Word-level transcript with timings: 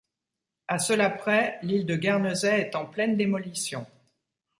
À 0.67 0.79
cela 0.79 1.11
près, 1.11 1.59
l’île 1.61 1.85
de 1.85 1.95
Guernesey 1.95 2.59
est 2.59 2.75
en 2.75 2.87
pleine 2.87 3.17
démolition. 3.17 3.85